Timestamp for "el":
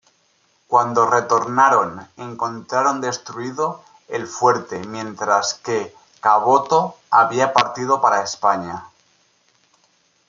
4.07-4.25